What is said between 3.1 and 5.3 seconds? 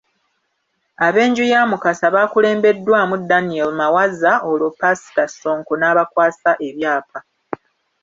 Daniel Mawaza, olwo Paasita